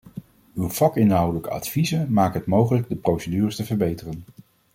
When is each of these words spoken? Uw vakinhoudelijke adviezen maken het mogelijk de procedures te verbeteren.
Uw 0.55 0.67
vakinhoudelijke 0.69 1.49
adviezen 1.49 2.13
maken 2.13 2.39
het 2.39 2.47
mogelijk 2.49 2.89
de 2.89 2.95
procedures 2.95 3.55
te 3.55 3.65
verbeteren. 3.65 4.23